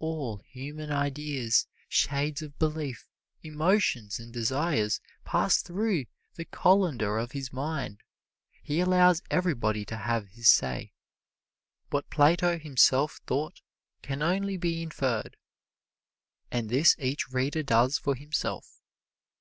All 0.00 0.38
human 0.38 0.90
ideas, 0.90 1.68
shades 1.88 2.42
of 2.42 2.58
belief, 2.58 3.06
emotions 3.44 4.18
and 4.18 4.32
desires 4.32 5.00
pass 5.24 5.62
through 5.62 6.06
the 6.34 6.44
colander 6.44 7.18
of 7.18 7.30
his 7.30 7.52
mind. 7.52 8.00
He 8.64 8.80
allows 8.80 9.22
everybody 9.30 9.84
to 9.84 9.96
have 9.96 10.26
his 10.30 10.48
say. 10.48 10.92
What 11.90 12.10
Plato 12.10 12.58
himself 12.58 13.20
thought 13.28 13.60
can 14.02 14.22
only 14.24 14.56
be 14.56 14.82
inferred, 14.82 15.36
and 16.50 16.68
this 16.68 16.96
each 16.98 17.28
reader 17.30 17.62
does 17.62 17.96
for 17.96 18.16
himself. 18.16 18.80